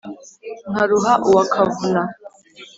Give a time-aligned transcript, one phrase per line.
[0.71, 2.01] nkaruha uwa kavuna